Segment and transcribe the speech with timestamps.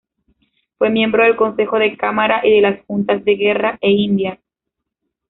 [0.79, 4.39] Fue miembro del consejo de Cámara y de las juntas de Guerra e Indias.